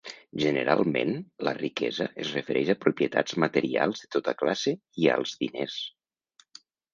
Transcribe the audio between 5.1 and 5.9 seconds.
als diners.